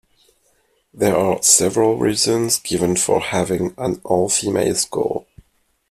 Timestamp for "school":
4.73-5.27